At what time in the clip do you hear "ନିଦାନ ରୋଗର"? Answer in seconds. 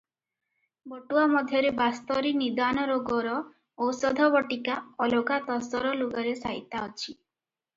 2.39-3.35